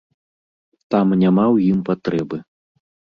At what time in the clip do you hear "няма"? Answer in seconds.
1.23-1.43